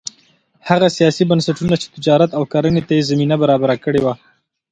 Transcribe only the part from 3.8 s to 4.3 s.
کړې وه